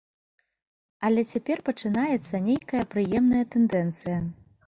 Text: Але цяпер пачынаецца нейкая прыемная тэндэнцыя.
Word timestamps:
Але 1.09 1.21
цяпер 1.33 1.57
пачынаецца 1.67 2.35
нейкая 2.47 2.83
прыемная 2.97 3.45
тэндэнцыя. 3.57 4.19